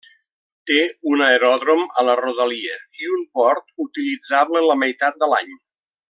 [0.69, 0.77] Té
[1.09, 5.53] un aeròdrom a la rodalia i un port utilitzable la meitat de l'any.